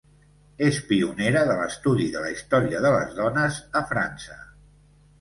[0.67, 4.43] És pionera de l'estudi de la història de les dones a França.